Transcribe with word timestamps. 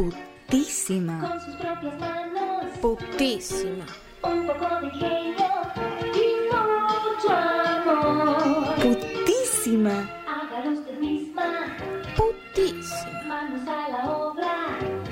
Putísima. 0.00 1.20
con 1.20 1.40
sus 1.42 1.54
propias 1.56 1.98
manos, 2.00 2.64
Putísima. 2.80 3.84
un 4.22 4.46
poco 4.46 4.66
de 4.80 4.86
ingenio 4.86 5.46
y 6.14 6.48
mucho 6.48 7.30
amor. 7.30 8.74
Putísima. 8.76 10.08
Hágalo 10.26 10.70
usted 10.80 10.98
misma, 11.00 11.76
Putísima. 12.16 13.22
manos 13.26 13.68
a 13.68 13.88
la 13.90 14.10
obra. 14.10 14.54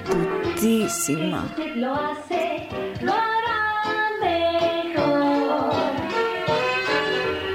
Putísima. 0.07 1.45
Usted 1.45 1.77
lo 1.77 1.95
hace, 1.95 2.69
lo 3.03 3.13
hará 3.13 4.11
mejor. 4.23 5.75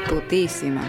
Putísima. 0.07 0.84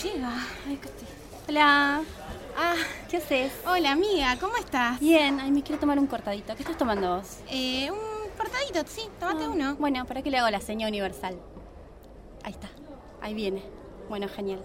Llega? 0.00 0.32
Ay, 0.66 0.74
acá 0.76 0.88
estoy. 0.88 1.08
Hola. 1.48 2.02
Ah, 2.56 2.74
¿Qué 3.08 3.16
haces? 3.16 3.52
hola 3.66 3.92
amiga, 3.92 4.36
¿cómo 4.38 4.56
estás? 4.56 5.00
Bien, 5.00 5.40
ay, 5.40 5.50
me 5.50 5.62
quiero 5.62 5.80
tomar 5.80 5.98
un 5.98 6.06
cortadito. 6.06 6.54
¿Qué 6.54 6.62
estás 6.62 6.76
tomando 6.76 7.16
vos? 7.16 7.38
Eh, 7.50 7.90
un 7.90 7.98
cortadito, 8.36 8.82
sí, 8.86 9.02
tomate 9.18 9.44
Ah, 9.44 9.48
uno. 9.48 9.74
Bueno, 9.76 10.04
¿para 10.06 10.22
qué 10.22 10.30
le 10.30 10.38
hago 10.38 10.50
la 10.50 10.60
seña 10.60 10.86
universal? 10.86 11.36
Ahí 12.42 12.52
está. 12.52 12.68
Ahí 13.22 13.32
viene. 13.34 13.62
Bueno, 14.08 14.28
genial. 14.28 14.60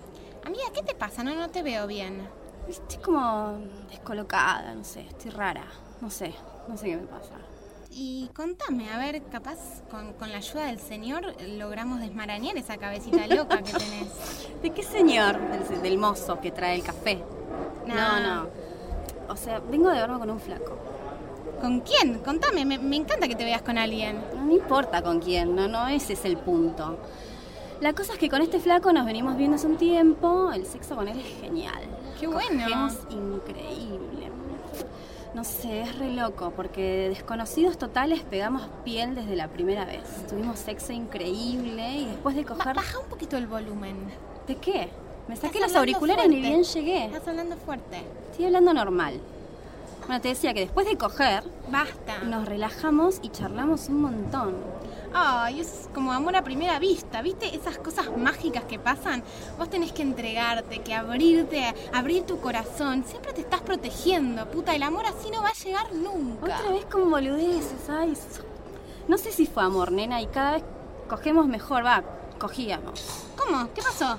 Amiga, 0.45 0.63
¿qué 0.73 0.81
te 0.83 0.95
pasa? 0.95 1.23
No, 1.23 1.33
no 1.35 1.49
te 1.49 1.63
veo 1.63 1.87
bien. 1.87 2.27
Estoy 2.67 2.99
como 2.99 3.57
descolocada, 3.89 4.73
no 4.75 4.83
sé, 4.83 5.01
estoy 5.01 5.31
rara. 5.31 5.65
No 6.01 6.09
sé, 6.09 6.33
no 6.67 6.75
sé 6.77 6.87
qué 6.87 6.97
me 6.97 7.07
pasa. 7.07 7.35
Y 7.99 8.29
contame, 8.35 8.91
a 8.91 8.99
ver, 8.99 9.23
capaz 9.23 9.57
con, 9.89 10.13
con 10.13 10.31
la 10.31 10.37
ayuda 10.37 10.67
del 10.67 10.79
señor 10.79 11.33
logramos 11.57 11.99
desmarañar 11.99 12.55
esa 12.55 12.77
cabecita 12.77 13.25
loca 13.25 13.63
que 13.63 13.71
tenés. 13.73 14.47
¿De 14.61 14.69
qué 14.69 14.83
señor? 14.83 15.39
Del, 15.39 15.81
del 15.81 15.97
mozo 15.97 16.39
que 16.39 16.51
trae 16.51 16.75
el 16.75 16.83
café. 16.83 17.23
No. 17.87 17.95
No, 17.95 18.19
no. 18.19 18.49
O 19.29 19.35
sea, 19.35 19.59
vengo 19.59 19.89
de 19.89 19.95
verme 19.95 20.19
con 20.19 20.29
un 20.29 20.39
flaco. 20.39 20.77
¿Con 21.59 21.79
quién? 21.79 22.19
Contame, 22.19 22.65
me, 22.65 22.77
me 22.77 22.97
encanta 22.97 23.27
que 23.27 23.35
te 23.35 23.43
veas 23.43 23.63
con 23.63 23.79
alguien. 23.79 24.21
No 24.45 24.51
importa 24.51 25.01
con 25.01 25.19
quién, 25.19 25.55
no, 25.55 25.67
no, 25.67 25.87
ese 25.87 26.13
es 26.13 26.23
el 26.23 26.37
punto. 26.37 26.99
La 27.81 27.93
cosa 27.93 28.13
es 28.13 28.19
que 28.19 28.29
con 28.29 28.43
este 28.43 28.59
flaco 28.59 28.93
nos 28.93 29.07
venimos 29.07 29.37
viendo 29.37 29.55
hace 29.55 29.65
un 29.65 29.77
tiempo, 29.77 30.51
el 30.51 30.67
sexo 30.67 30.95
con 30.95 31.07
él 31.07 31.19
es 31.19 31.41
genial. 31.41 31.81
Qué 32.19 32.27
bueno. 32.27 32.63
Cogemos 32.63 32.93
increíble. 33.09 34.27
No 35.33 35.43
sé, 35.43 35.81
es 35.81 35.97
re 35.99 36.11
loco, 36.11 36.51
porque 36.55 36.81
de 36.81 37.09
desconocidos 37.09 37.77
totales 37.77 38.21
pegamos 38.23 38.63
piel 38.83 39.13
desde 39.13 39.35
la 39.35 39.47
primera 39.49 39.85
vez. 39.85 40.01
Tuvimos 40.27 40.57
sexo 40.59 40.93
increíble 40.93 41.91
y 41.93 42.05
después 42.05 42.35
de 42.35 42.43
Ba- 42.43 42.55
coger... 42.55 42.75
baja 42.75 42.99
un 42.99 43.05
poquito 43.07 43.37
el 43.37 43.45
volumen. 43.47 43.95
¿De 44.47 44.55
qué? 44.55 44.89
Me 45.27 45.35
saqué 45.35 45.59
los 45.59 45.75
auriculares 45.75 46.25
y 46.25 46.29
ni 46.29 46.35
fuerte. 46.37 46.49
bien 46.49 46.63
llegué. 46.63 47.05
Estás 47.05 47.27
hablando 47.27 47.55
fuerte. 47.57 48.01
Estoy 48.31 48.45
hablando 48.45 48.73
normal. 48.73 49.19
Bueno, 50.07 50.21
te 50.21 50.29
decía 50.29 50.53
que 50.53 50.61
después 50.61 50.87
de 50.87 50.97
coger, 50.97 51.43
Basta. 51.69 52.19
nos 52.23 52.45
relajamos 52.47 53.19
y 53.21 53.29
charlamos 53.29 53.89
un 53.89 54.01
montón. 54.01 54.55
Ay, 55.13 55.61
es 55.61 55.89
como 55.93 56.11
amor 56.11 56.35
a 56.35 56.43
primera 56.43 56.79
vista, 56.79 57.21
¿viste? 57.21 57.55
Esas 57.55 57.77
cosas 57.77 58.05
mágicas 58.17 58.63
que 58.65 58.77
pasan. 58.77 59.23
Vos 59.57 59.69
tenés 59.69 59.91
que 59.91 60.01
entregarte, 60.01 60.79
que 60.79 60.93
abrirte, 60.93 61.73
abrir 61.93 62.23
tu 62.23 62.39
corazón. 62.39 63.03
Siempre 63.05 63.33
te 63.33 63.41
estás 63.41 63.61
protegiendo, 63.61 64.45
puta. 64.49 64.75
El 64.75 64.83
amor 64.83 65.05
así 65.05 65.29
no 65.31 65.41
va 65.41 65.49
a 65.49 65.53
llegar 65.53 65.93
nunca. 65.93 66.57
Otra 66.57 66.71
vez 66.71 66.85
con 66.85 67.09
boludeces, 67.09 67.89
ay. 67.89 68.13
No 69.07 69.17
sé 69.17 69.31
si 69.31 69.45
fue 69.45 69.63
amor, 69.63 69.91
nena, 69.91 70.21
y 70.21 70.27
cada 70.27 70.51
vez 70.53 70.63
cogemos 71.07 71.47
mejor, 71.47 71.85
va, 71.85 72.03
cogíamos. 72.37 73.25
¿Cómo? 73.37 73.69
¿Qué 73.73 73.81
pasó? 73.81 74.17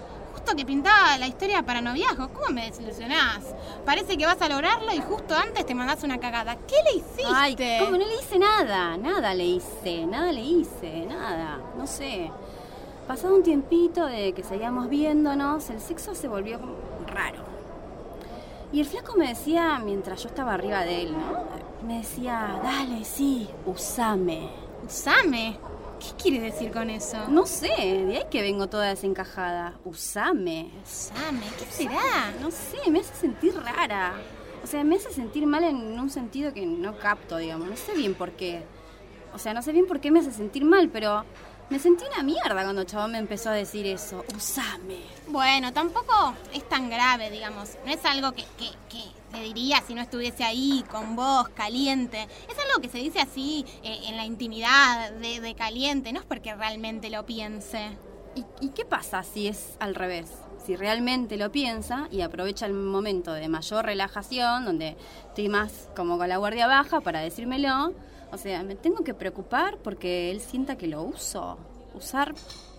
Que 0.56 0.64
pintaba 0.66 1.16
la 1.18 1.28
historia 1.28 1.62
para 1.62 1.80
noviazgo. 1.80 2.30
¿Cómo 2.30 2.48
me 2.48 2.64
desilusionás? 2.64 3.44
Parece 3.84 4.16
que 4.16 4.26
vas 4.26 4.42
a 4.42 4.48
lograrlo 4.48 4.92
y 4.92 5.00
justo 5.00 5.36
antes 5.36 5.64
te 5.64 5.72
mandás 5.72 6.02
una 6.02 6.18
cagada. 6.18 6.56
¿Qué 6.56 6.74
le 6.84 6.98
hiciste? 6.98 7.32
Ay, 7.32 7.54
¿cómo 7.78 7.92
no 7.92 8.04
le 8.04 8.16
hice 8.16 8.40
nada? 8.40 8.96
Nada 8.96 9.34
le 9.34 9.44
hice, 9.44 10.04
nada 10.06 10.32
le 10.32 10.40
hice, 10.40 11.06
nada, 11.06 11.60
no 11.76 11.86
sé. 11.86 12.32
Pasado 13.06 13.36
un 13.36 13.44
tiempito 13.44 14.04
de 14.06 14.32
que 14.32 14.42
seguíamos 14.42 14.88
viéndonos, 14.88 15.70
el 15.70 15.80
sexo 15.80 16.16
se 16.16 16.26
volvió 16.26 16.58
raro. 17.06 17.44
Y 18.72 18.80
el 18.80 18.86
flaco 18.86 19.14
me 19.16 19.28
decía, 19.28 19.78
mientras 19.78 20.24
yo 20.24 20.28
estaba 20.28 20.54
arriba 20.54 20.80
de 20.80 21.02
él, 21.02 21.12
¿no? 21.12 21.86
Me 21.86 21.98
decía, 21.98 22.58
dale, 22.64 23.04
sí, 23.04 23.48
usame. 23.64 24.48
Usame. 24.84 25.56
¿Qué 25.98 26.22
quiere 26.22 26.40
decir 26.40 26.70
con 26.70 26.90
eso? 26.90 27.28
No 27.28 27.46
sé, 27.46 27.68
de 27.68 28.16
ahí 28.16 28.24
que 28.30 28.42
vengo 28.42 28.68
toda 28.68 28.88
desencajada. 28.88 29.78
Usame. 29.84 30.70
Usame, 30.84 31.46
¿qué 31.58 31.64
será? 31.70 32.32
No 32.40 32.50
sé, 32.50 32.90
me 32.90 33.00
hace 33.00 33.14
sentir 33.14 33.54
rara. 33.54 34.14
O 34.62 34.66
sea, 34.66 34.84
me 34.84 34.96
hace 34.96 35.12
sentir 35.12 35.46
mal 35.46 35.64
en 35.64 35.98
un 35.98 36.10
sentido 36.10 36.52
que 36.52 36.66
no 36.66 36.98
capto, 36.98 37.36
digamos. 37.38 37.68
No 37.68 37.76
sé 37.76 37.94
bien 37.94 38.14
por 38.14 38.32
qué. 38.32 38.62
O 39.34 39.38
sea, 39.38 39.54
no 39.54 39.62
sé 39.62 39.72
bien 39.72 39.86
por 39.86 40.00
qué 40.00 40.10
me 40.10 40.20
hace 40.20 40.32
sentir 40.32 40.64
mal, 40.64 40.88
pero 40.88 41.24
me 41.70 41.78
sentí 41.78 42.04
una 42.12 42.22
mierda 42.22 42.62
cuando 42.62 42.82
el 42.82 42.86
chabón 42.86 43.12
me 43.12 43.18
empezó 43.18 43.50
a 43.50 43.52
decir 43.52 43.86
eso. 43.86 44.24
Usame. 44.36 45.00
Bueno, 45.28 45.72
tampoco 45.72 46.34
es 46.52 46.66
tan 46.68 46.88
grave, 46.88 47.30
digamos. 47.30 47.76
No 47.84 47.92
es 47.92 48.04
algo 48.04 48.32
que, 48.32 48.44
que, 48.56 48.70
que 48.88 49.04
diría 49.40 49.82
si 49.86 49.94
no 49.94 50.02
estuviese 50.02 50.44
ahí 50.44 50.84
con 50.90 51.16
vos, 51.16 51.48
caliente. 51.50 52.26
Es 52.48 52.58
algo 52.58 52.80
que 52.80 52.88
se 52.88 52.98
dice 52.98 53.20
así 53.20 53.64
eh, 53.82 54.00
en 54.06 54.16
la 54.16 54.24
intimidad, 54.24 55.12
de, 55.12 55.54
caliente. 55.54 56.12
No 56.12 56.20
es 56.20 56.26
porque 56.26 56.54
realmente 56.54 57.10
lo 57.10 57.24
piense. 57.26 57.90
¿Y, 58.34 58.44
y 58.60 58.68
qué 58.70 58.84
pasa 58.84 59.22
si 59.22 59.48
es 59.48 59.76
al 59.80 59.94
revés? 59.94 60.30
Si 60.64 60.76
realmente 60.76 61.36
lo 61.36 61.50
piensa 61.50 62.08
y 62.10 62.20
aprovecha 62.20 62.66
el 62.66 62.74
momento 62.74 63.32
de 63.32 63.48
mayor 63.48 63.86
relajación, 63.86 64.64
donde 64.64 64.96
estoy 65.28 65.48
más 65.48 65.88
como 65.96 66.18
con 66.18 66.28
la 66.28 66.36
guardia 66.36 66.66
baja 66.66 67.00
para 67.00 67.20
decírmelo, 67.20 67.94
o 68.30 68.36
sea, 68.36 68.62
me 68.62 68.74
tengo 68.74 69.04
que 69.04 69.14
preocupar 69.14 69.78
porque 69.78 70.30
él 70.30 70.40
sienta 70.40 70.76
que 70.76 70.86
lo 70.86 71.02
uso. 71.02 71.58
Usar. 71.94 72.34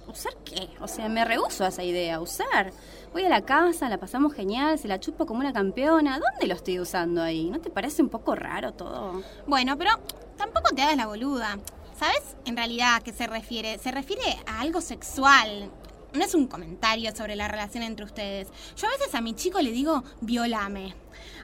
¿Usar 0.09 0.34
qué? 0.44 0.70
O 0.81 0.88
sea, 0.88 1.08
me 1.08 1.24
rehuso 1.24 1.64
a 1.64 1.68
esa 1.68 1.84
idea. 1.84 2.20
Usar. 2.20 2.74
Voy 3.14 3.24
a 3.24 3.30
la 3.30 3.42
casa, 3.42 3.90
la 3.90 4.00
pasamos 4.00 4.34
genial, 4.34 4.80
se 4.80 4.88
la 4.88 5.00
chupo 5.00 5.28
como 5.28 5.40
una 5.40 5.53
campeona. 5.53 6.20
¿Dónde 6.20 6.47
lo 6.47 6.56
estoy 6.56 6.80
usando 6.80 7.22
ahí? 7.22 7.50
¿No 7.50 7.59
te 7.59 7.70
parece 7.70 8.02
un 8.02 8.09
poco 8.09 8.36
raro 8.36 8.74
todo? 8.74 9.22
Bueno, 9.46 9.78
pero 9.78 9.92
tampoco 10.36 10.74
te 10.75 10.81
hagas 10.81 10.97
la 10.97 11.06
boluda. 11.06 11.59
¿Sabes 11.97 12.22
en 12.46 12.58
realidad 12.58 12.96
a 12.96 13.00
qué 13.02 13.14
se 13.14 13.28
refiere? 13.28 13.78
Se 13.78 13.92
refiere 13.92 14.38
a 14.47 14.62
algo 14.62 14.81
sexual. 14.81 15.70
No 16.14 16.26
es 16.26 16.34
un 16.34 16.47
comentario 16.47 17.16
sobre 17.16 17.36
la 17.36 17.47
relación 17.47 17.84
entre 17.84 18.06
ustedes. 18.06 18.47
Yo 18.76 18.88
a 18.88 18.91
veces 18.91 19.14
a 19.14 19.22
mi 19.22 19.36
chico 19.36 19.62
le 19.62 19.72
digo, 19.72 20.03
violame. 20.22 20.96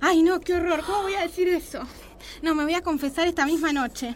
Ay, 0.01 0.23
no, 0.23 0.39
qué 0.39 0.55
horror. 0.55 0.83
¿Cómo 0.83 1.03
voy 1.03 1.13
a 1.15 1.21
decir 1.21 1.47
eso? 1.49 1.81
No, 2.41 2.55
me 2.55 2.63
voy 2.63 2.73
a 2.73 2.81
confesar 2.81 3.27
esta 3.27 3.45
misma 3.45 3.71
noche. 3.73 4.15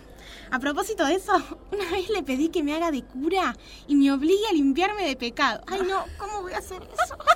A 0.52 0.60
propósito 0.60 1.06
de 1.06 1.16
eso, 1.16 1.34
una 1.72 1.92
vez 1.92 2.10
le 2.10 2.24
pedí 2.24 2.50
que 2.50 2.64
me 2.64 2.74
haga 2.74 2.92
de 2.92 3.04
cura 3.04 3.56
y 3.88 3.96
me 3.96 4.12
obligue 4.12 4.48
a 4.50 4.54
limpiarme 4.54 5.06
de 5.06 5.16
pecado. 5.16 5.62
Ay, 5.68 5.82
no, 5.88 6.06
¿cómo 6.18 6.42
voy 6.42 6.54
a 6.54 6.58
hacer 6.58 6.82
eso? 6.84 7.18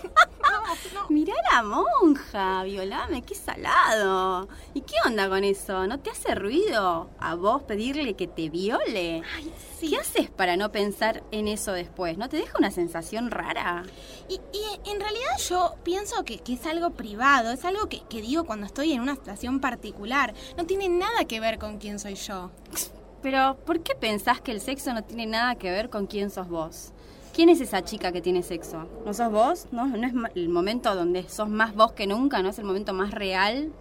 No, 0.44 1.02
no. 1.02 1.10
Mirá 1.10 1.34
la 1.52 1.64
monja, 1.64 2.64
violame, 2.64 3.24
qué 3.24 3.34
salado. 3.34 4.48
¿Y 4.74 4.82
qué 4.82 4.96
onda 5.06 5.28
con 5.28 5.44
eso? 5.44 5.88
¿No 5.88 6.00
te 6.00 6.12
hace 6.12 6.36
ruido 6.36 7.10
a 7.20 7.36
vos 7.36 7.64
pedirle 7.64 8.14
que 8.16 8.28
te 8.28 8.50
viole? 8.50 9.24
Ay, 9.36 9.52
sí. 9.80 9.90
¿Qué 9.90 9.98
haces 9.98 10.30
para 10.30 10.56
no 10.56 10.72
pensar 10.72 11.24
en 11.32 11.48
eso 11.48 11.72
después? 11.72 12.18
¿No 12.18 12.30
te 12.30 12.38
deja 12.38 12.58
una 12.58 12.72
sensación 12.72 13.32
rara? 13.32 13.84
Y, 14.30 14.36
y 14.36 14.90
en 14.92 15.00
realidad 15.00 15.38
yo 15.50 15.76
pienso 15.84 16.24
que, 16.24 16.40
que 16.40 16.54
es 16.54 16.66
algo 16.66 16.92
privado, 16.92 17.52
es 17.52 17.66
algo 17.66 17.88
que, 17.88 18.02
que 18.10 18.22
digo 18.22 18.44
cuando 18.44 18.66
estoy 18.66 18.94
en 18.94 19.02
una 19.02 19.16
situación 19.16 19.60
particular. 19.60 20.34
No 20.58 20.66
tiene 20.66 20.88
nada 20.90 21.26
que 21.26 21.40
ver 21.40 21.58
con 21.58 21.78
quién 21.78 22.00
soy 22.00 22.16
yo. 22.16 22.52
Pero, 23.24 23.56
¿por 23.66 23.80
qué 23.80 23.96
pensás 23.96 24.42
que 24.42 24.52
el 24.52 24.60
sexo 24.60 24.94
no 24.94 25.02
tiene 25.02 25.26
nada 25.26 25.56
que 25.56 25.72
ver 25.72 25.90
con 25.90 26.08
quién 26.08 26.30
sos 26.30 26.50
vos? 26.50 26.92
¿Quién 27.34 27.48
es 27.48 27.62
esa 27.62 27.82
chica 27.82 28.12
que 28.12 28.22
tiene 28.22 28.44
sexo? 28.44 28.86
¿No 29.06 29.14
sos 29.14 29.32
vos? 29.32 29.68
¿No, 29.72 29.88
¿No 29.88 30.06
es 30.06 30.14
el 30.36 30.50
momento 30.50 30.94
donde 30.94 31.28
sos 31.30 31.48
más 31.48 31.74
vos 31.74 31.94
que 31.94 32.06
nunca? 32.06 32.44
¿No 32.44 32.50
es 32.50 32.60
el 32.60 32.66
momento 32.66 32.94
más 32.94 33.12
real? 33.12 33.72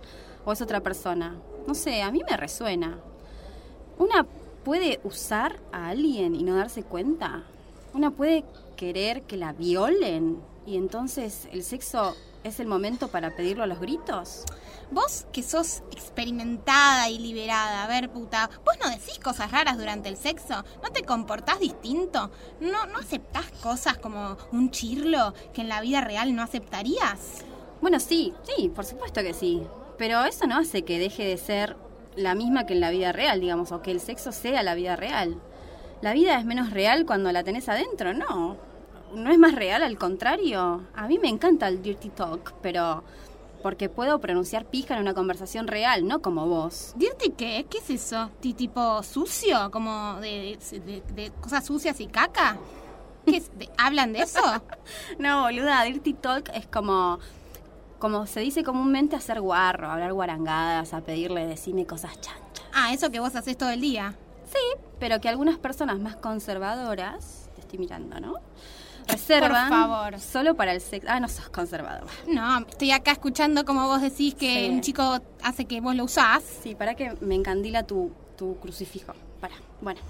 ¿O 0.44 0.52
es 0.52 0.62
otra 0.62 0.80
persona? 0.80 1.36
No 1.66 1.74
sé, 1.74 2.02
a 2.02 2.12
mí 2.12 2.22
me 2.30 2.36
resuena. 2.36 3.00
¿Una 3.98 4.26
puede 4.64 5.00
usar 5.02 5.58
a 5.72 5.88
alguien 5.88 6.36
y 6.36 6.44
no 6.44 6.54
darse 6.54 6.84
cuenta? 6.84 7.42
¿Una 7.94 8.12
puede 8.12 8.44
querer 8.76 9.22
que 9.22 9.36
la 9.36 9.52
violen 9.52 10.38
y 10.66 10.76
entonces 10.76 11.48
el 11.50 11.64
sexo 11.64 12.14
es 12.44 12.60
el 12.60 12.66
momento 12.66 13.08
para 13.08 13.34
pedirlo 13.34 13.64
a 13.64 13.66
los 13.66 13.80
gritos? 13.80 14.44
Vos 14.90 15.26
que 15.32 15.42
sos 15.42 15.82
experimentada 15.90 17.08
y 17.08 17.18
liberada, 17.18 17.84
a 17.84 17.86
ver 17.86 18.10
puta, 18.10 18.50
vos 18.64 18.76
no 18.82 18.90
decís 18.90 19.18
cosas 19.18 19.50
raras 19.50 19.78
durante 19.78 20.08
el 20.08 20.16
sexo, 20.16 20.64
no 20.82 20.90
te 20.92 21.04
comportás 21.04 21.60
distinto, 21.60 22.30
no, 22.60 22.86
no 22.86 22.98
aceptás 22.98 23.50
cosas 23.62 23.96
como 23.98 24.36
un 24.52 24.70
chirlo 24.70 25.34
que 25.54 25.62
en 25.62 25.68
la 25.68 25.80
vida 25.80 26.00
real 26.00 26.34
no 26.34 26.42
aceptarías. 26.42 27.44
Bueno, 27.80 28.00
sí, 28.00 28.32
sí, 28.44 28.68
por 28.68 28.84
supuesto 28.84 29.22
que 29.22 29.34
sí. 29.34 29.62
Pero 29.98 30.24
eso 30.24 30.46
no 30.46 30.58
hace 30.58 30.82
que 30.82 30.98
deje 30.98 31.24
de 31.24 31.36
ser 31.36 31.76
la 32.16 32.34
misma 32.34 32.66
que 32.66 32.74
en 32.74 32.80
la 32.80 32.90
vida 32.90 33.12
real, 33.12 33.40
digamos, 33.40 33.72
o 33.72 33.82
que 33.82 33.90
el 33.90 34.00
sexo 34.00 34.32
sea 34.32 34.62
la 34.62 34.74
vida 34.74 34.96
real. 34.96 35.40
La 36.00 36.12
vida 36.12 36.38
es 36.38 36.44
menos 36.44 36.70
real 36.70 37.06
cuando 37.06 37.30
la 37.32 37.44
tenés 37.44 37.68
adentro, 37.68 38.12
no. 38.12 38.56
No 39.14 39.30
es 39.30 39.38
más 39.38 39.54
real, 39.54 39.82
al 39.82 39.98
contrario. 39.98 40.82
A 40.94 41.06
mí 41.08 41.18
me 41.18 41.28
encanta 41.28 41.68
el 41.68 41.82
dirty 41.82 42.08
talk, 42.10 42.54
pero 42.62 43.02
porque 43.62 43.88
puedo 43.88 44.18
pronunciar 44.20 44.64
pija 44.66 44.94
en 44.94 45.00
una 45.00 45.14
conversación 45.14 45.68
real, 45.68 46.06
no 46.08 46.20
como 46.20 46.46
vos. 46.48 46.94
¿Dirty 46.96 47.30
qué? 47.30 47.66
¿Qué 47.70 47.78
es 47.78 47.90
eso? 47.90 48.30
¿Ti- 48.40 48.54
¿Tipo 48.54 49.02
sucio? 49.02 49.70
¿Como 49.70 50.16
de, 50.20 50.58
de- 50.84 51.02
de 51.14 51.30
cosas 51.40 51.64
sucias 51.64 52.00
y 52.00 52.06
caca? 52.06 52.56
¿Qué 53.24 53.36
es? 53.36 53.56
¿De- 53.56 53.70
¿Hablan 53.78 54.12
de 54.12 54.20
eso? 54.22 54.40
No, 55.18 55.42
boluda, 55.42 55.82
dirty 55.84 56.12
talk 56.14 56.50
es 56.54 56.66
como 56.66 57.18
como 58.00 58.26
se 58.26 58.40
dice 58.40 58.64
comúnmente 58.64 59.14
hacer 59.14 59.40
guarro, 59.40 59.88
hablar 59.88 60.12
guarangadas, 60.12 60.92
a 60.92 61.02
pedirle 61.02 61.46
decime 61.46 61.86
cosas 61.86 62.20
chanchas. 62.20 62.64
Ah, 62.74 62.92
eso 62.92 63.12
que 63.12 63.20
vos 63.20 63.36
haces 63.36 63.56
todo 63.56 63.70
el 63.70 63.80
día. 63.80 64.16
Sí, 64.52 64.80
pero 64.98 65.20
que 65.20 65.28
algunas 65.28 65.56
personas 65.58 66.00
más 66.00 66.16
conservadoras, 66.16 67.48
te 67.54 67.60
estoy 67.60 67.78
mirando, 67.78 68.18
¿no? 68.18 68.34
Reservan 69.08 69.68
Por 69.68 69.78
favor. 69.78 70.20
solo 70.20 70.54
para 70.54 70.72
el 70.72 70.80
sexo. 70.80 71.08
Ah, 71.10 71.20
no 71.20 71.28
sos 71.28 71.48
conservador. 71.48 72.06
No, 72.28 72.58
estoy 72.60 72.90
acá 72.92 73.12
escuchando 73.12 73.64
como 73.64 73.86
vos 73.86 74.00
decís 74.02 74.34
que 74.34 74.66
Sí. 74.66 74.70
un 74.70 74.80
chico 74.80 75.20
hace 75.42 75.64
que 75.64 75.80
vos 75.80 75.94
lo 75.94 76.04
usás. 76.04 76.42
Sí, 76.62 76.74
para 76.74 76.94
que 76.94 77.14
me 77.20 77.34
encandila 77.34 77.82
tu, 77.84 78.12
tu 78.36 78.56
crucifijo. 78.58 79.12
Para. 79.40 79.54
Bueno, 79.80 80.00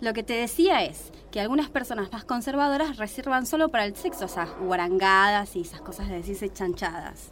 lo 0.00 0.12
que 0.14 0.22
te 0.22 0.32
decía 0.32 0.82
es 0.84 1.12
que 1.30 1.40
algunas 1.40 1.68
personas 1.68 2.10
más 2.12 2.24
conservadoras 2.24 2.96
reservan 2.96 3.44
solo 3.46 3.68
para 3.68 3.84
el 3.84 3.94
sexo 3.94 4.24
esas 4.24 4.48
guarangadas 4.58 5.54
y 5.56 5.60
esas 5.60 5.80
cosas 5.82 6.08
de 6.08 6.14
decirse 6.16 6.48
chanchadas. 6.52 7.28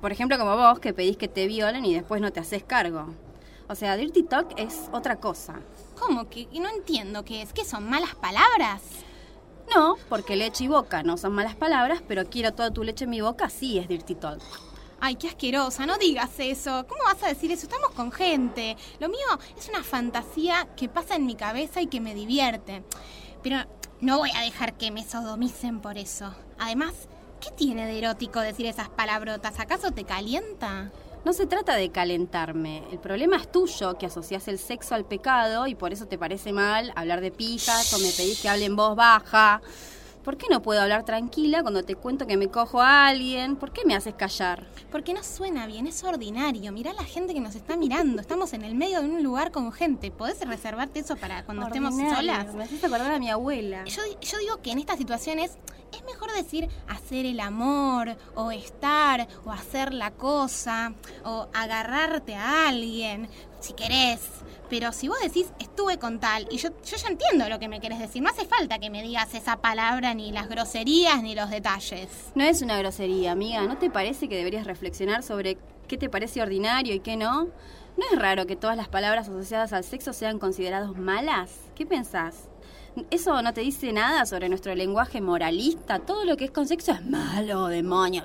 Por 0.00 0.12
ejemplo, 0.12 0.38
como 0.38 0.56
vos 0.56 0.78
que 0.80 0.92
pedís 0.92 1.16
que 1.16 1.28
te 1.28 1.46
violen 1.46 1.84
y 1.84 1.94
después 1.94 2.20
no 2.20 2.32
te 2.32 2.40
haces 2.40 2.62
cargo. 2.64 3.14
O 3.68 3.74
sea, 3.74 3.96
Dirty 3.96 4.22
Talk 4.24 4.54
es 4.58 4.88
otra 4.92 5.16
cosa. 5.16 5.54
¿Cómo 5.98 6.28
que? 6.28 6.46
No 6.60 6.68
entiendo 6.68 7.24
qué 7.24 7.42
es. 7.42 7.52
¿Qué 7.52 7.64
son 7.64 7.88
malas 7.88 8.14
palabras? 8.16 8.82
No, 9.74 9.96
porque 10.08 10.36
leche 10.36 10.64
y 10.64 10.68
boca 10.68 11.02
no 11.02 11.16
son 11.16 11.32
malas 11.32 11.54
palabras, 11.54 12.02
pero 12.06 12.28
quiero 12.28 12.52
toda 12.52 12.70
tu 12.70 12.84
leche 12.84 13.04
en 13.04 13.10
mi 13.10 13.20
boca 13.20 13.48
sí 13.48 13.78
es 13.78 13.88
Dirty 13.88 14.14
Talk. 14.14 14.42
Ay, 15.00 15.16
qué 15.16 15.28
asquerosa, 15.28 15.86
no 15.86 15.98
digas 15.98 16.30
eso. 16.38 16.86
¿Cómo 16.86 17.02
vas 17.04 17.22
a 17.22 17.28
decir 17.28 17.50
eso? 17.50 17.66
Estamos 17.66 17.90
con 17.90 18.12
gente. 18.12 18.76
Lo 19.00 19.08
mío 19.08 19.26
es 19.58 19.68
una 19.68 19.82
fantasía 19.82 20.68
que 20.76 20.88
pasa 20.88 21.16
en 21.16 21.26
mi 21.26 21.34
cabeza 21.34 21.80
y 21.80 21.86
que 21.86 22.00
me 22.00 22.14
divierte. 22.14 22.84
Pero 23.42 23.56
no 24.00 24.18
voy 24.18 24.30
a 24.36 24.42
dejar 24.42 24.74
que 24.74 24.90
me 24.90 25.04
sodomicen 25.04 25.80
por 25.80 25.98
eso. 25.98 26.32
Además, 26.58 26.92
¿qué 27.40 27.50
tiene 27.50 27.86
de 27.86 27.98
erótico 27.98 28.40
decir 28.40 28.66
esas 28.66 28.90
palabrotas? 28.90 29.58
¿Acaso 29.58 29.90
te 29.90 30.04
calienta? 30.04 30.92
No 31.24 31.32
se 31.32 31.46
trata 31.46 31.76
de 31.76 31.90
calentarme. 31.90 32.82
El 32.90 32.98
problema 32.98 33.36
es 33.36 33.50
tuyo, 33.50 33.96
que 33.96 34.06
asocias 34.06 34.48
el 34.48 34.58
sexo 34.58 34.96
al 34.96 35.04
pecado 35.04 35.68
y 35.68 35.76
por 35.76 35.92
eso 35.92 36.06
te 36.06 36.18
parece 36.18 36.52
mal 36.52 36.92
hablar 36.96 37.20
de 37.20 37.30
pijas 37.30 37.92
o 37.94 37.98
me 37.98 38.10
pedís 38.10 38.42
que 38.42 38.48
hable 38.48 38.64
en 38.64 38.74
voz 38.74 38.96
baja. 38.96 39.62
¿Por 40.24 40.36
qué 40.36 40.46
no 40.48 40.62
puedo 40.62 40.80
hablar 40.80 41.04
tranquila 41.04 41.62
cuando 41.62 41.82
te 41.82 41.96
cuento 41.96 42.28
que 42.28 42.36
me 42.36 42.48
cojo 42.48 42.80
a 42.80 43.08
alguien? 43.08 43.56
¿Por 43.56 43.72
qué 43.72 43.84
me 43.84 43.96
haces 43.96 44.14
callar? 44.14 44.64
Porque 44.92 45.14
no 45.14 45.24
suena 45.24 45.66
bien, 45.66 45.88
es 45.88 46.04
ordinario. 46.04 46.70
Mirá 46.70 46.92
la 46.92 47.02
gente 47.02 47.34
que 47.34 47.40
nos 47.40 47.56
está 47.56 47.76
mirando. 47.76 48.20
Estamos 48.20 48.52
en 48.52 48.62
el 48.62 48.76
medio 48.76 49.00
de 49.00 49.08
un 49.08 49.22
lugar 49.24 49.50
con 49.50 49.72
gente. 49.72 50.12
¿Podés 50.12 50.40
reservarte 50.46 51.00
eso 51.00 51.16
para 51.16 51.44
cuando 51.44 51.66
estemos 51.66 51.94
solas? 51.94 52.54
Me 52.54 52.64
haces 52.64 52.84
acordar 52.84 53.10
a 53.10 53.18
mi 53.18 53.30
abuela. 53.30 53.84
Yo, 53.86 54.02
yo 54.20 54.38
digo 54.38 54.62
que 54.62 54.70
en 54.70 54.78
estas 54.78 54.98
situaciones 54.98 55.58
es 55.92 56.04
mejor 56.04 56.32
decir 56.32 56.68
hacer 56.88 57.26
el 57.26 57.40
amor, 57.40 58.16
o 58.34 58.50
estar, 58.52 59.26
o 59.44 59.50
hacer 59.50 59.92
la 59.92 60.12
cosa, 60.12 60.94
o 61.24 61.48
agarrarte 61.52 62.34
a 62.34 62.68
alguien, 62.68 63.28
si 63.60 63.72
querés. 63.72 64.20
Pero 64.72 64.90
si 64.90 65.06
vos 65.06 65.18
decís 65.22 65.52
estuve 65.58 65.98
con 65.98 66.18
tal, 66.18 66.48
y 66.50 66.56
yo, 66.56 66.70
yo 66.82 66.96
ya 66.96 67.08
entiendo 67.08 67.46
lo 67.50 67.58
que 67.58 67.68
me 67.68 67.78
querés 67.78 67.98
decir, 67.98 68.22
no 68.22 68.30
hace 68.30 68.46
falta 68.46 68.78
que 68.78 68.88
me 68.88 69.02
digas 69.02 69.34
esa 69.34 69.58
palabra, 69.58 70.14
ni 70.14 70.32
las 70.32 70.48
groserías, 70.48 71.22
ni 71.22 71.34
los 71.34 71.50
detalles. 71.50 72.08
No 72.34 72.42
es 72.42 72.62
una 72.62 72.78
grosería, 72.78 73.32
amiga. 73.32 73.66
¿No 73.66 73.76
te 73.76 73.90
parece 73.90 74.30
que 74.30 74.36
deberías 74.38 74.66
reflexionar 74.66 75.22
sobre 75.22 75.58
qué 75.88 75.98
te 75.98 76.08
parece 76.08 76.40
ordinario 76.40 76.94
y 76.94 77.00
qué 77.00 77.18
no? 77.18 77.48
¿No 77.98 78.04
es 78.10 78.18
raro 78.18 78.46
que 78.46 78.56
todas 78.56 78.78
las 78.78 78.88
palabras 78.88 79.28
asociadas 79.28 79.74
al 79.74 79.84
sexo 79.84 80.14
sean 80.14 80.38
consideradas 80.38 80.96
malas? 80.96 81.50
¿Qué 81.74 81.84
pensás? 81.84 82.48
¿Eso 83.10 83.42
no 83.42 83.52
te 83.52 83.60
dice 83.60 83.92
nada 83.92 84.24
sobre 84.24 84.48
nuestro 84.48 84.74
lenguaje 84.74 85.20
moralista? 85.20 85.98
Todo 85.98 86.24
lo 86.24 86.38
que 86.38 86.46
es 86.46 86.50
con 86.50 86.66
sexo 86.66 86.92
es 86.92 87.04
malo, 87.04 87.68
demonio. 87.68 88.24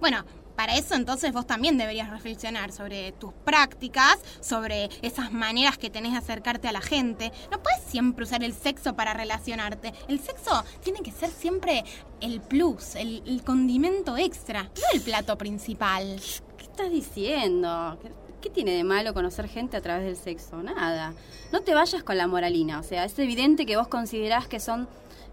Bueno, 0.00 0.24
para 0.62 0.76
eso 0.76 0.94
entonces 0.94 1.32
vos 1.32 1.44
también 1.44 1.76
deberías 1.76 2.08
reflexionar 2.08 2.70
sobre 2.70 3.10
tus 3.10 3.32
prácticas, 3.44 4.20
sobre 4.40 4.90
esas 5.02 5.32
maneras 5.32 5.76
que 5.76 5.90
tenés 5.90 6.12
de 6.12 6.18
acercarte 6.18 6.68
a 6.68 6.72
la 6.72 6.80
gente. 6.80 7.32
No 7.50 7.60
puedes 7.60 7.80
siempre 7.80 8.22
usar 8.22 8.44
el 8.44 8.52
sexo 8.52 8.94
para 8.94 9.12
relacionarte. 9.12 9.92
El 10.06 10.20
sexo 10.20 10.62
tiene 10.80 11.00
que 11.00 11.10
ser 11.10 11.30
siempre 11.30 11.82
el 12.20 12.40
plus, 12.40 12.94
el, 12.94 13.42
condimento 13.44 14.16
extra, 14.16 14.62
no 14.62 14.82
el 14.94 15.00
plato 15.00 15.36
principal. 15.36 16.20
¿Qué 16.56 16.62
estás 16.62 16.92
diciendo? 16.92 17.98
¿Qué, 18.00 18.12
qué 18.42 18.50
tiene 18.50 18.70
de 18.70 18.84
malo 18.84 19.14
conocer 19.14 19.48
gente 19.48 19.76
a 19.76 19.80
través 19.80 20.04
del 20.04 20.16
sexo? 20.16 20.62
Nada. 20.62 21.12
No 21.50 21.62
te 21.62 21.74
vayas 21.74 22.04
con 22.04 22.16
la 22.16 22.28
moralina. 22.28 22.78
O 22.78 22.84
sea, 22.84 23.04
es 23.04 23.18
evidente 23.18 23.66
que 23.66 23.76
vos 23.76 23.88
considerás 23.88 24.46
que 24.46 24.60
son 24.60 24.86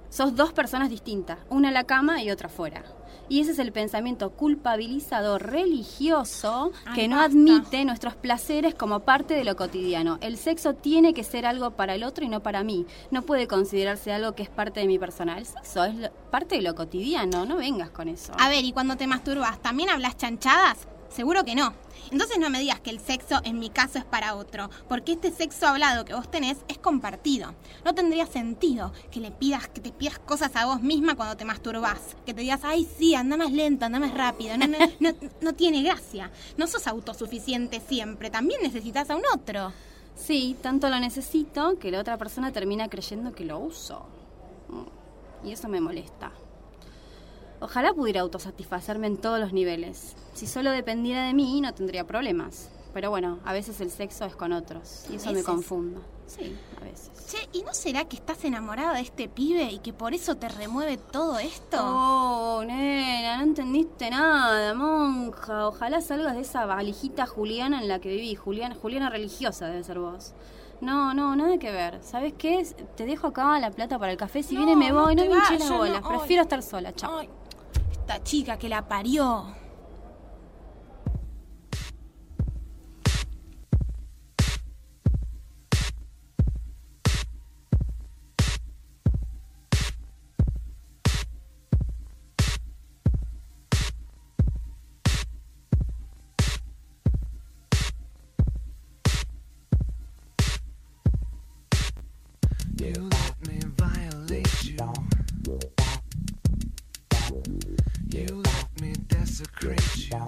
sos 0.09 0.35
dos 0.35 0.53
personas 0.53 0.89
distintas, 0.89 1.37
una 1.49 1.67
en 1.67 1.75
la 1.75 1.83
cama 1.83 2.23
y 2.23 2.31
otra 2.31 2.49
fuera. 2.49 2.83
Y 3.29 3.41
ese 3.41 3.51
es 3.51 3.59
el 3.59 3.71
pensamiento 3.71 4.31
culpabilizador 4.31 5.43
religioso 5.51 6.71
Ay, 6.85 6.93
que 6.95 7.07
no 7.07 7.17
basta. 7.17 7.31
admite 7.31 7.85
nuestros 7.85 8.15
placeres 8.15 8.73
como 8.75 9.01
parte 9.01 9.35
de 9.35 9.43
lo 9.45 9.55
cotidiano. 9.55 10.17
El 10.21 10.37
sexo 10.37 10.73
tiene 10.73 11.13
que 11.13 11.23
ser 11.23 11.45
algo 11.45 11.71
para 11.71 11.95
el 11.95 12.03
otro 12.03 12.25
y 12.25 12.29
no 12.29 12.41
para 12.41 12.63
mí. 12.63 12.85
No 13.11 13.21
puede 13.21 13.47
considerarse 13.47 14.11
algo 14.11 14.33
que 14.33 14.43
es 14.43 14.49
parte 14.49 14.79
de 14.79 14.87
mi 14.87 14.97
persona. 14.99 15.37
El 15.37 15.45
sexo 15.45 15.83
es 15.85 15.95
lo- 15.95 16.11
parte 16.31 16.55
de 16.55 16.61
lo 16.63 16.75
cotidiano, 16.75 17.45
no 17.45 17.57
vengas 17.57 17.89
con 17.91 18.07
eso. 18.07 18.33
A 18.39 18.49
ver, 18.49 18.65
¿y 18.65 18.71
cuando 18.73 18.95
te 18.97 19.07
masturbas, 19.07 19.61
también 19.61 19.89
hablas 19.89 20.17
chanchadas? 20.17 20.87
Seguro 21.09 21.43
que 21.43 21.55
no. 21.55 21.73
Entonces 22.11 22.39
no 22.39 22.49
me 22.49 22.59
digas 22.59 22.79
que 22.79 22.89
el 22.89 22.99
sexo 22.99 23.39
en 23.43 23.59
mi 23.59 23.69
caso 23.69 23.97
es 23.97 24.05
para 24.05 24.35
otro, 24.35 24.69
porque 24.87 25.13
este 25.13 25.31
sexo 25.31 25.67
hablado 25.67 26.05
que 26.05 26.13
vos 26.13 26.29
tenés 26.31 26.57
es 26.67 26.77
compartido. 26.77 27.53
No 27.83 27.93
tendría 27.93 28.25
sentido 28.25 28.93
que 29.11 29.19
le 29.19 29.31
pidas, 29.31 29.67
que 29.67 29.81
te 29.81 29.91
pidas 29.91 30.17
cosas 30.19 30.55
a 30.55 30.65
vos 30.65 30.81
misma 30.81 31.15
cuando 31.15 31.35
te 31.37 31.45
masturbás. 31.45 32.15
Que 32.25 32.33
te 32.33 32.41
digas, 32.41 32.61
ay 32.63 32.87
sí, 32.97 33.15
anda 33.15 33.37
más 33.37 33.51
lento, 33.51 33.85
anda 33.85 33.99
más 33.99 34.13
rápido. 34.13 34.57
No, 34.57 34.67
no, 34.67 34.77
no, 34.99 35.09
no 35.41 35.53
tiene 35.53 35.83
gracia. 35.83 36.31
No 36.57 36.67
sos 36.67 36.87
autosuficiente 36.87 37.79
siempre, 37.79 38.29
también 38.29 38.61
necesitas 38.61 39.09
a 39.09 39.15
un 39.15 39.23
otro. 39.33 39.71
Sí, 40.15 40.57
tanto 40.61 40.89
lo 40.89 40.99
necesito 40.99 41.77
que 41.79 41.91
la 41.91 41.99
otra 42.01 42.17
persona 42.17 42.51
termina 42.51 42.87
creyendo 42.89 43.33
que 43.33 43.45
lo 43.45 43.59
uso. 43.59 44.05
Mm, 44.67 45.47
Y 45.47 45.51
eso 45.53 45.69
me 45.69 45.79
molesta. 45.79 46.31
Ojalá 47.61 47.93
pudiera 47.93 48.21
autosatisfacerme 48.21 49.07
en 49.07 49.17
todos 49.17 49.39
los 49.39 49.53
niveles. 49.53 50.15
Si 50.33 50.47
solo 50.47 50.71
dependiera 50.71 51.23
de 51.25 51.33
mí, 51.33 51.59
no 51.61 51.73
tendría 51.73 52.05
problemas. 52.05 52.69
Pero 52.93 53.09
bueno, 53.11 53.37
a 53.45 53.53
veces 53.53 53.81
el 53.81 53.91
sexo 53.91 54.25
es 54.25 54.35
con 54.35 54.51
otros. 54.51 55.05
Y 55.11 55.15
eso 55.17 55.31
me 55.31 55.43
confundo. 55.43 56.01
Sí, 56.25 56.55
a 56.79 56.83
veces. 56.83 57.11
Che, 57.27 57.37
¿y 57.53 57.61
no 57.63 57.73
será 57.73 58.05
que 58.05 58.15
estás 58.15 58.43
enamorada 58.45 58.93
de 58.93 59.01
este 59.01 59.27
pibe 59.29 59.63
y 59.71 59.79
que 59.79 59.93
por 59.93 60.13
eso 60.13 60.37
te 60.37 60.49
remueve 60.49 60.97
todo 60.97 61.37
esto? 61.37 61.77
Oh, 61.81 62.63
nena, 62.65 63.37
no 63.37 63.43
entendiste 63.43 64.09
nada, 64.09 64.73
monja. 64.73 65.67
Ojalá 65.67 66.01
salgas 66.01 66.35
de 66.35 66.41
esa 66.41 66.65
valijita 66.65 67.25
juliana 67.27 67.79
en 67.81 67.87
la 67.87 67.99
que 67.99 68.09
viví. 68.09 68.33
Juliana, 68.35 68.75
Juliana 68.75 69.09
religiosa 69.09 69.67
debe 69.67 69.83
ser 69.83 69.99
vos. 69.99 70.33
No, 70.81 71.13
no, 71.13 71.35
nada 71.35 71.57
que 71.57 71.71
ver. 71.71 71.99
¿Sabes 72.03 72.33
qué? 72.37 72.65
Te 72.95 73.05
dejo 73.05 73.27
acá 73.27 73.59
la 73.59 73.69
plata 73.69 73.99
para 73.99 74.11
el 74.13 74.17
café. 74.17 74.41
Si 74.43 74.55
No, 74.55 74.61
viene 74.65 74.75
me 74.75 74.89
no 74.89 75.03
voy. 75.03 75.15
No, 75.15 75.23
te 75.23 75.29
me 75.29 75.35
hinches 75.35 75.49
vayas, 75.59 75.69
la 75.69 75.77
bola. 75.77 75.99
no, 76.01 76.07
Prefiero 76.09 76.41
estar 76.43 76.63
sola. 76.63 76.93
Chao. 76.93 77.21
Chica 78.17 78.57
que 78.57 78.69
la 78.69 78.87
parió. 78.87 79.45
You 108.11 108.41
let 108.43 108.81
me 108.81 108.93
desecrate 109.07 110.09
you. 110.09 110.25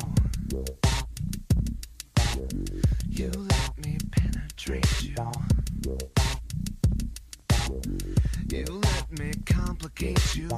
You 3.10 3.32
let 3.36 3.86
me 3.86 3.98
penetrate 4.12 5.02
you. 5.02 5.16
You 8.50 8.66
let 8.66 9.20
me 9.20 9.32
complicate 9.46 10.36
you. 10.36 10.50